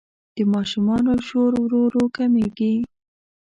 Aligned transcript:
د 0.35 0.37
ماشومانو 0.53 1.11
شور 1.27 1.51
ورو 1.61 1.79
ورو 1.85 2.03
کمېږي. 2.17 2.73